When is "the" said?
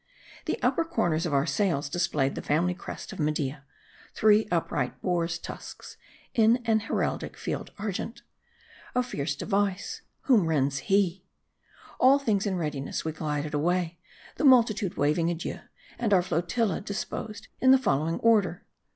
0.45-0.59, 2.33-2.41, 14.37-14.43, 17.69-17.77